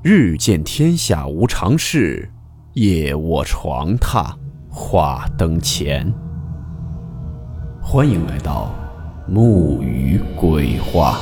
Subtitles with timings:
[0.00, 2.30] 日见天下无常事，
[2.74, 4.32] 夜卧床榻
[4.70, 6.08] 话灯前。
[7.82, 8.72] 欢迎来到
[9.26, 11.18] 木鱼鬼话。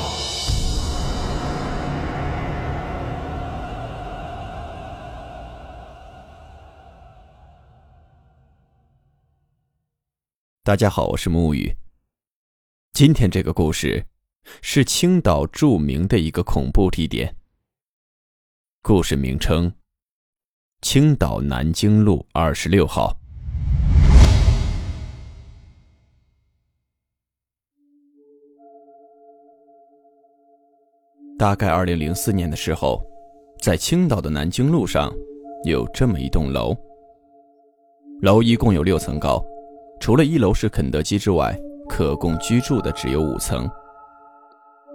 [10.63, 11.75] 大家好，我是木鱼。
[12.93, 14.05] 今天这个故事
[14.61, 17.36] 是青岛著名的一个恐怖地点。
[18.89, 19.73] 故事名称：
[20.81, 23.13] 青岛南京路二十六号。
[31.37, 33.05] 大概二零零四年的时候，
[33.61, 35.13] 在青岛的南京路上，
[35.65, 36.73] 有这么一栋楼。
[38.23, 39.45] 楼一共有六层高，
[39.99, 43.69] 除了一楼是肯德基之外，可供居住的只有五层。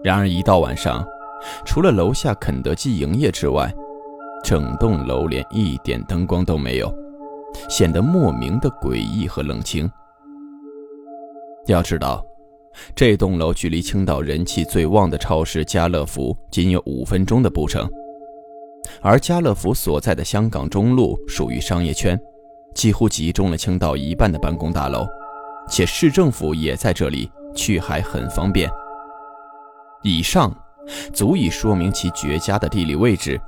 [0.01, 1.05] 然而一到晚上，
[1.65, 3.69] 除了楼下肯德基营业之外，
[4.43, 6.93] 整栋楼连一点灯光都没有，
[7.69, 9.89] 显得莫名的诡异和冷清。
[11.67, 12.25] 要知道，
[12.95, 17.89] 这栋楼距离青岛人气最旺的超市家乐福仅有五分钟的步程，
[19.01, 22.19] 而家乐福所在的香港中路属于商业圈，
[22.73, 25.05] 几乎集中了青岛一半的办公大楼，
[25.69, 28.69] 且市政府也在这里，去还很方便。
[30.01, 30.51] 以上
[31.13, 33.39] 足以说明其绝佳的地理位置。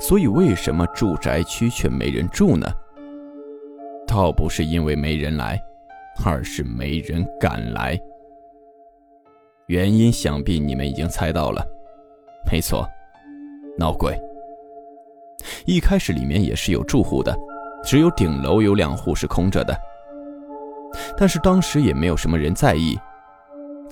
[0.00, 2.66] 所以，为什么住宅区却没人住呢？
[4.06, 5.60] 倒不是因为没人来，
[6.24, 7.98] 而是没人敢来。
[9.66, 11.64] 原因想必你们已经猜到了，
[12.50, 12.84] 没错，
[13.78, 14.20] 闹鬼。
[15.64, 17.34] 一开始里面也是有住户的，
[17.84, 19.76] 只有顶楼有两户是空着的。
[21.16, 22.98] 但是当时也没有什么人在意。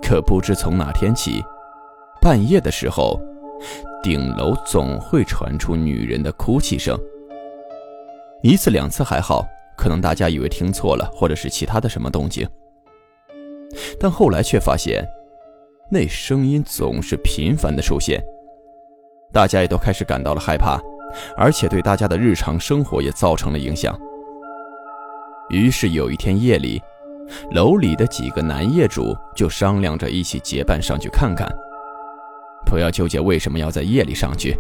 [0.03, 1.43] 可不知从哪天起，
[2.21, 3.21] 半夜的时候。
[4.03, 6.99] 顶楼总会传出女人的哭泣声，
[8.43, 9.45] 一次两次还好，
[9.77, 12.49] 可能大家以为听错了，或者是其他的什么动静。
[13.99, 15.05] 但后来却发现，
[15.91, 18.23] 那声音总是频繁的出现，
[19.33, 20.81] 大家也都开始感到了害怕，
[21.37, 23.99] 而且对大家的日常生活也造成了影响。
[25.51, 26.81] 于是有一天夜里，
[27.51, 31.51] 楼里的几个男业主就商量着一起结伴上去看看。
[32.69, 34.57] 不要纠结为什么要在夜里上去，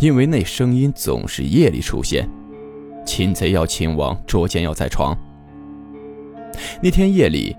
[0.00, 2.28] 因为那声音总是夜里出现。
[3.04, 5.14] 擒贼要擒王，捉奸要在床。
[6.82, 7.54] 那天夜里，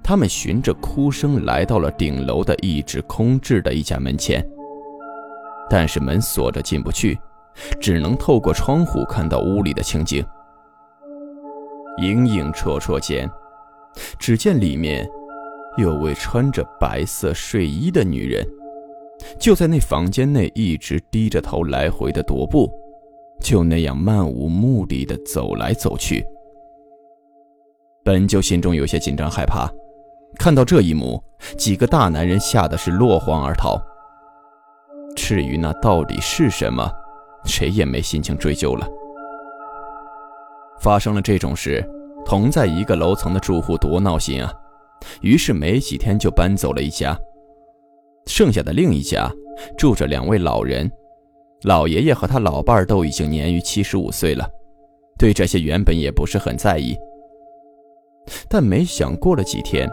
[0.00, 4.46] 他们循着哭声来到了顶楼的一直空置的一家门前，
[5.68, 7.18] 但是门锁着进不去，
[7.80, 10.24] 只能透过窗户看到屋里的情景。
[11.98, 13.28] 影影绰绰间，
[14.20, 15.04] 只见里面
[15.78, 18.46] 有位穿着白色睡衣的女人。
[19.38, 22.70] 就在那房间内，一直低着头来回的踱步，
[23.40, 26.24] 就那样漫无目的的走来走去。
[28.04, 29.68] 本就心中有些紧张害怕，
[30.38, 31.22] 看到这一幕，
[31.58, 33.80] 几个大男人吓得是落荒而逃。
[35.16, 36.88] 至于那到底是什么，
[37.44, 38.86] 谁也没心情追究了。
[40.78, 41.84] 发生了这种事，
[42.24, 44.52] 同在一个楼层的住户多闹心啊！
[45.20, 47.18] 于是没几天就搬走了一家。
[48.26, 49.30] 剩下的另一家
[49.78, 50.90] 住着两位老人，
[51.62, 54.48] 老爷爷和他老伴儿都已经年逾七十五岁了，
[55.18, 56.96] 对这些原本也不是很在意。
[58.48, 59.88] 但没想过了几天，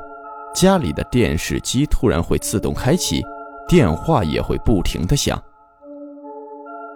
[0.55, 3.21] 家里的电视机突然会自动开启，
[3.67, 5.41] 电话也会不停的响。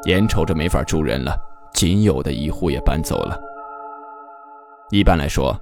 [0.06, 1.38] 眼瞅着没法住人了，
[1.74, 3.40] 仅有的一户也搬走了。
[4.90, 5.56] 一般来说，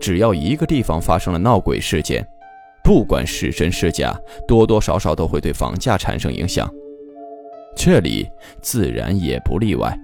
[0.00, 2.24] 只要一个地方发生了闹鬼事件，
[2.90, 4.12] 不管是真是假，
[4.48, 6.68] 多多少少都会对房价产生影响，
[7.76, 8.28] 这里
[8.60, 9.96] 自然也不例外。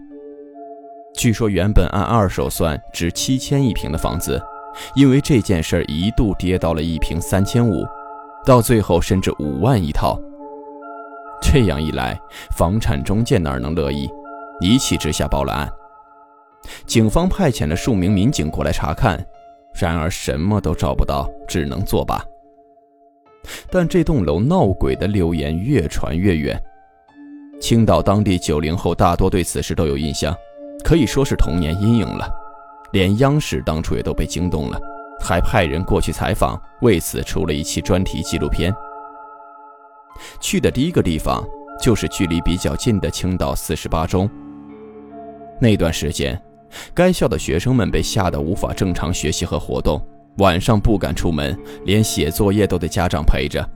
[1.16, 4.40] 据说原本按二手算值七千一平的房子，
[4.94, 7.84] 因为这件事一度跌到了一平三千五，
[8.44, 10.16] 到最后甚至五万一套。
[11.42, 12.16] 这样一来，
[12.52, 14.08] 房产中介哪能乐意？
[14.60, 15.68] 一气之下报了案，
[16.86, 19.26] 警方派遣了数名民警过来查看，
[19.74, 22.24] 然而什么都找不到，只能作罢。
[23.70, 26.60] 但这栋楼闹鬼的流言越传越远，
[27.60, 30.34] 青岛当地九零后大多对此事都有印象，
[30.84, 32.28] 可以说是童年阴影了。
[32.92, 34.80] 连央视当初也都被惊动了，
[35.20, 38.74] 还派人过去采访，为此出了一期专题纪录片。
[40.40, 41.44] 去的第一个地方
[41.80, 44.30] 就是距离比较近的青岛四十八中。
[45.60, 46.40] 那段时间，
[46.94, 50.00] 该校的学生们被吓得无法正常学习和活动。
[50.38, 53.66] 晚上不敢出门，连写作业都得家长陪着。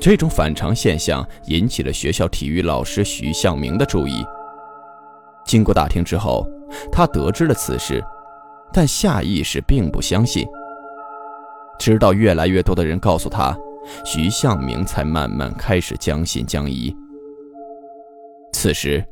[0.00, 4.24] 这种反常现象引起了学校体育老师徐向明的注意。
[5.44, 6.44] 经过打听之后，
[6.90, 8.02] 他得知了此事，
[8.72, 10.46] 但下意识并不相信。
[11.78, 13.56] 直到越来越多的人告诉他，
[14.04, 16.94] 徐向明才慢慢开始将信将疑。
[18.52, 19.04] 此时，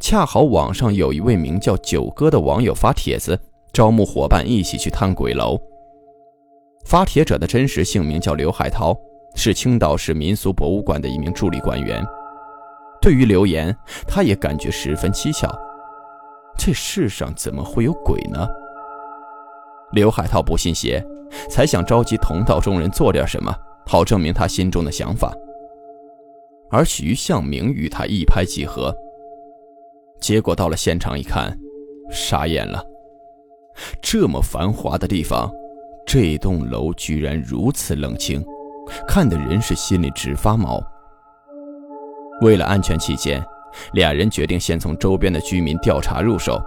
[0.00, 3.38] 恰好网上有一位名叫九哥的网友发帖子，
[3.74, 5.60] 招募伙伴一起去探鬼楼。
[6.86, 8.96] 发帖者的真实姓名叫刘海涛，
[9.34, 12.02] 是青岛市民俗博物馆的一名助理官员。
[13.02, 13.76] 对于留言，
[14.06, 15.52] 他也感觉十分蹊跷。
[16.56, 18.46] 这世上怎么会有鬼呢？
[19.92, 21.04] 刘海涛不信邪，
[21.50, 23.52] 才想召集同道中人做点什么，
[23.86, 25.34] 好证明他心中的想法。
[26.70, 28.94] 而徐向明与他一拍即合。
[30.20, 31.58] 结果到了现场一看，
[32.10, 32.82] 傻眼了。
[34.00, 35.50] 这么繁华的地方，
[36.06, 38.44] 这栋楼居然如此冷清，
[39.06, 40.82] 看的人是心里直发毛。
[42.40, 43.44] 为了安全起见。
[43.94, 46.62] 俩人决定先从周边的居民调查入手。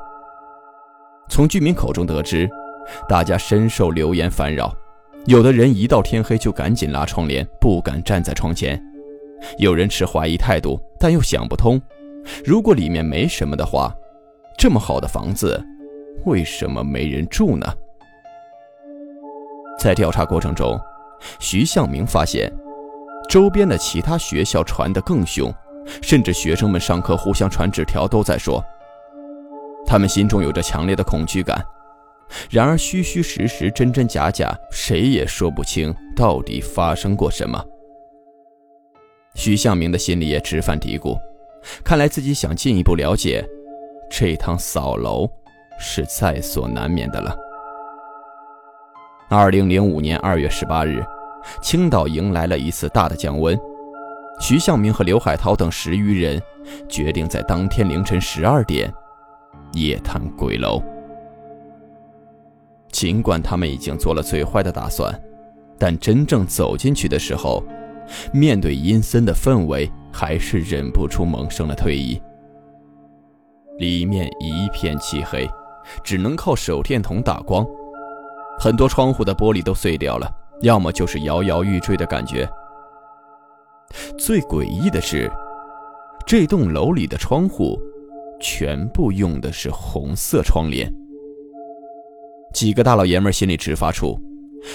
[1.30, 2.50] 从居民口中得知，
[3.08, 4.76] 大家深受流言烦扰，
[5.26, 8.78] 有的人一到天黑就赶紧拉窗帘，不敢站在窗前；
[9.58, 11.82] 有人持怀疑态度，但又想不通，
[12.44, 13.94] 如果里面没什么的话，
[14.58, 15.66] 这么好的房子，
[16.26, 17.66] 为什么没人住呢？
[19.80, 20.80] 在调查过程中，
[21.40, 22.52] 徐向明发现，
[23.30, 25.54] 周边的其他学校传得更凶。
[26.02, 28.62] 甚至学生们上课互相传纸条，都在说，
[29.86, 31.66] 他们心中有着强烈的恐惧感。
[32.50, 37.64] 然而虚虚实实、真真假假，谁也说不清到底发生过什么。
[39.34, 41.18] 徐向明的心里也直犯嘀咕，
[41.86, 43.48] 看来自己想进一步了解，
[44.10, 45.26] 这趟扫楼
[45.78, 47.36] 是在所难免的了。
[49.30, 51.04] 二零零五年二月十八日，
[51.62, 53.60] 青岛迎来了一次大的降温。
[54.40, 56.42] 徐向明和刘海涛等十余人
[56.88, 58.94] 决定在当天凌晨十二点
[59.74, 60.82] 夜探鬼楼。
[62.92, 65.14] 尽管他们已经做了最坏的打算，
[65.78, 67.64] 但真正走进去的时候，
[68.32, 72.22] 面对阴森的氛围，还是忍不住萌生了退意。
[73.80, 75.48] 里面一片漆黑，
[76.04, 77.66] 只能靠手电筒打光，
[78.60, 80.30] 很多窗户的玻璃都碎掉了，
[80.62, 82.48] 要么就是摇摇欲坠的感觉。
[84.18, 85.32] 最诡异的是，
[86.26, 87.80] 这栋楼里的窗户
[88.40, 90.94] 全部用的是红色窗帘。
[92.54, 94.20] 几个大老爷们心里直发怵，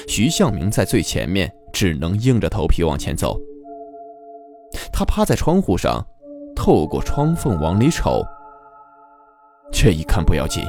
[0.07, 3.39] 徐向明在最前面，只能硬着头皮往前走。
[4.93, 6.03] 他趴在窗户上，
[6.55, 8.23] 透过窗缝往里瞅。
[9.71, 10.65] 这一看不要紧，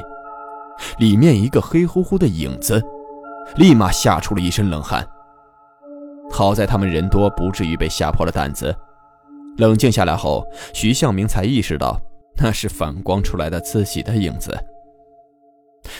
[0.98, 2.82] 里面一个黑乎乎的影子，
[3.56, 5.06] 立马吓出了一身冷汗。
[6.30, 8.74] 好在他们人多，不至于被吓破了胆子。
[9.58, 12.00] 冷静下来后，徐向明才意识到
[12.36, 14.52] 那是反光出来的自己的影子。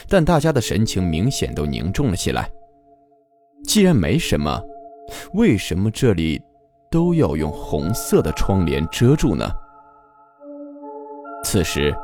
[0.09, 2.49] 但大家的神情明显都凝重了起来。
[3.63, 4.61] 既然没什么，
[5.33, 6.41] 为什么这里
[6.91, 9.49] 都要用红色的窗帘遮住呢？
[11.43, 11.95] 此时，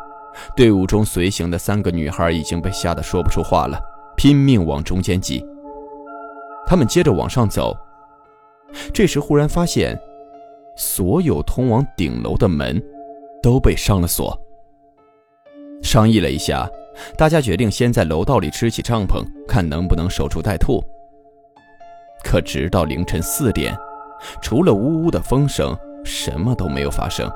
[0.56, 3.80] 队伍中随行的三个女孩已经被吓得说不出话了，
[4.16, 5.46] 拼命往中间挤。
[6.66, 7.76] 他们接着往上走。
[8.94, 10.00] 这时忽然发现，
[10.78, 12.82] 所有通往顶楼的门
[13.44, 14.40] 都被上了锁。
[15.84, 16.70] 商议了一下，
[17.18, 20.82] 大家决定先在楼道里支起帐篷，看能不能守株待兔。
[22.24, 23.76] 可直到凌晨四点，
[24.42, 25.76] 除了呜呜的风声，
[26.06, 27.30] 什么都没有发生。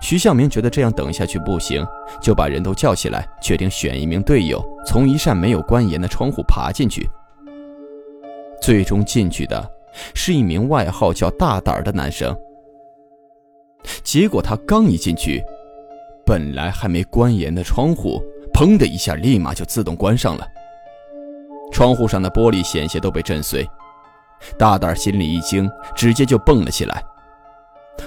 [0.00, 1.86] 徐向明觉得这样等下去不行，
[2.20, 7.08] 就把人都叫起来，决定选一名队友，从一扇没有关严的窗户爬进去。
[8.60, 9.70] 最终进去的。
[10.14, 12.32] 是一名外号叫“大胆”的男生。
[14.04, 15.42] 结果他刚一进去，
[16.24, 18.22] 本来还没关严的窗户，
[18.54, 20.46] 砰的一下，立马就自动关上了。
[21.72, 23.68] 窗户上的玻璃险些都被震碎。
[24.56, 27.02] 大胆心里一惊，直接就蹦了起来。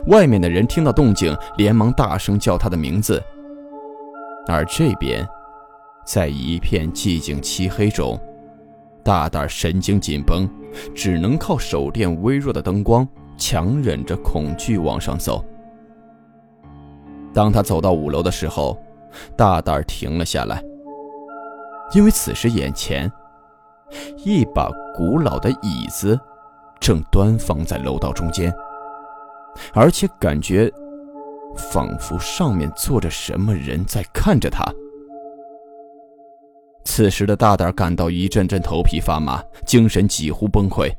[0.07, 3.21] 外面的人听到动静，连忙大声叫他的名字。
[4.47, 5.27] 而这边，
[6.05, 8.19] 在一片寂静漆黑中。
[9.03, 10.49] 大胆神经紧绷，
[10.95, 13.05] 只能靠手电微弱的灯光
[13.37, 15.43] 强忍着恐惧往上走。
[17.33, 18.77] 当他走到五楼的时候，
[19.35, 20.63] 大胆停了下来，
[21.93, 23.11] 因为此时眼前
[24.23, 26.17] 一把古老的椅子
[26.79, 28.53] 正端放在楼道中间，
[29.73, 30.71] 而且感觉
[31.55, 34.63] 仿佛上面坐着什么人在看着他。
[36.85, 40.91] 此时的大胆感到一阵阵头皮发麻，精神几乎崩溃。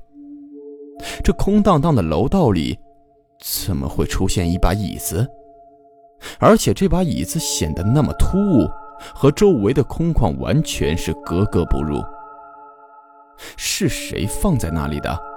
[1.23, 2.79] 这空荡荡的楼道里，
[3.41, 5.29] 怎么会出现一把椅子？
[6.39, 8.67] 而且这把椅子显得那么突兀，
[9.15, 12.03] 和周围的空旷完全是格格不入。
[13.57, 15.34] 是谁放在那里的？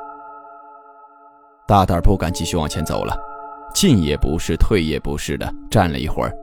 [1.67, 3.13] 大胆不敢继续往前走了，
[3.73, 6.33] 进也不是，退也不是的，站了一会儿，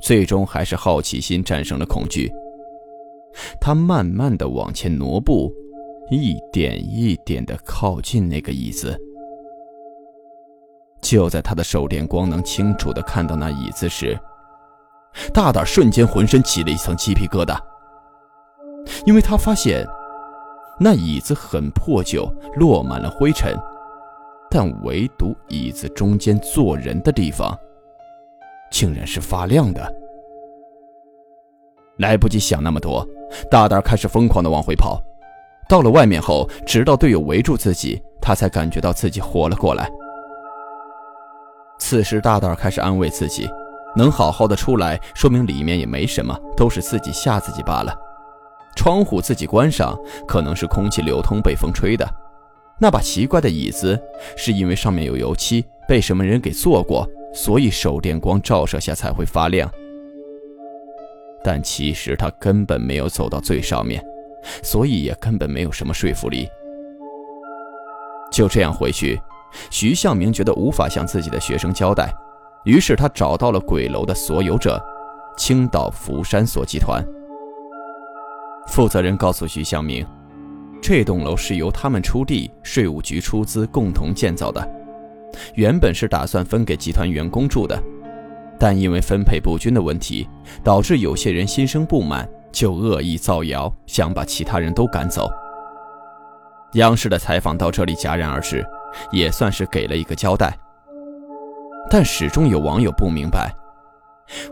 [0.00, 2.32] 最终还是好奇心战胜了恐惧。
[3.60, 5.52] 他慢慢的往前挪步，
[6.08, 8.96] 一点一点的靠近那个椅子。
[11.02, 14.18] 就在他的手电光能清楚的看到那椅子时，
[15.34, 17.58] 大胆瞬间浑身起了一层鸡皮疙瘩，
[19.04, 19.84] 因为他发现
[20.78, 23.56] 那椅子很破旧，落满了灰尘，
[24.50, 27.56] 但唯独椅子中间坐人的地方，
[28.70, 29.94] 竟然是发亮的。
[31.98, 33.06] 来不及想那么多，
[33.50, 35.02] 大胆开始疯狂的往回跑。
[35.68, 39.90] 到了外面后，直到队友围住自己，他才感觉到自己活了过来。
[41.78, 43.46] 此时，大胆开始安慰自己，
[43.94, 47.94] 能好好的出来，说明里面也没什么，都是自己吓自己罢了。
[48.76, 49.94] 窗户自己关上，
[50.26, 52.08] 可能是空气流通被风吹的。
[52.80, 54.00] 那把奇怪的椅子，
[54.36, 59.70] 是因为上面有油漆，被什么人给坐过，所以手电光照射下才会发亮。
[61.42, 64.04] 但其实他根本没有走到最上面，
[64.62, 66.48] 所以也根本没有什么说服力。
[68.30, 69.20] 就这样回去。
[69.70, 72.12] 徐向明觉得无法向自己的学生交代，
[72.64, 74.78] 于是他找到了鬼楼的所有者——
[75.38, 77.02] 青岛福山所集团。
[78.66, 80.06] 负责人告诉徐向明，
[80.80, 84.66] 这栋楼是由他们出地、税务局出资共同建造的，
[85.54, 87.82] 原本是打算分给集团员工住的，
[88.58, 90.28] 但因为分配不均的问题，
[90.64, 95.28] 导致有些人心生不满，就恶意造谣，想把其他人都赶走。
[96.74, 98.64] 央视的采访到这里戛然而止。
[99.12, 100.58] 也算是给了一个交代，
[101.90, 103.54] 但始终有网友不明白，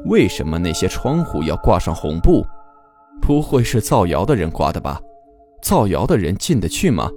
[0.05, 2.47] 为什么那些窗户要挂上红布？
[3.23, 5.01] 不会是造谣的人挂的吧？
[5.67, 7.11] 造谣的人进得去吗？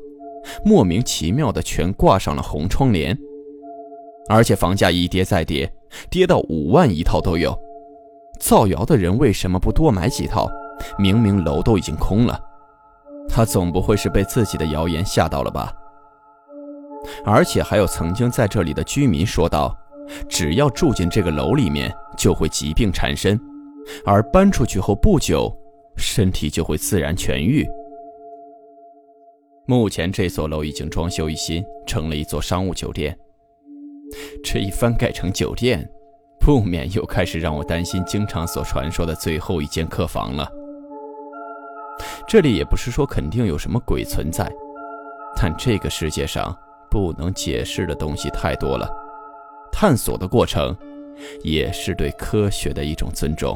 [0.65, 3.15] 莫名其妙的全挂上了红窗帘，
[4.27, 5.71] 而且房价一跌再跌，
[6.09, 7.55] 跌到五万一套都有。
[8.39, 10.49] 造谣的人为什么不多买几套？
[10.97, 12.41] 明明楼都已经空了，
[13.27, 15.71] 他总不会是被自己的谣言吓到了吧？
[17.23, 19.77] 而且还有曾经在这里的居民说道
[20.27, 23.39] ：“只要住进这个楼里面，就会疾病缠身，
[24.03, 25.55] 而搬出去后不久，
[25.97, 27.63] 身体就会自然痊愈。”
[29.69, 33.15] 目前这座楼已经装修一新，成了一座商务酒店。
[34.43, 35.87] 这一翻盖成酒店，
[36.39, 40.51] 不免又开始让我担心经常所传说的最后一间客房了。
[42.27, 44.51] 这里也不是说肯定有什么鬼存在，
[45.37, 46.57] 但这个世界上……
[46.89, 48.89] 不能解释的东西太多了，
[49.71, 50.75] 探索的过程
[51.43, 53.55] 也是对科学的一种尊重。